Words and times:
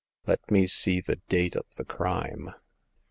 Let 0.25 0.49
me 0.49 0.65
see 0.65 0.99
the 0.99 1.17
date 1.29 1.55
of 1.55 1.67
the 1.77 1.85
crime. 1.85 2.49